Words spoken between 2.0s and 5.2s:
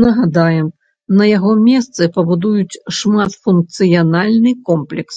пабудуюць шматфункцыянальны комплекс.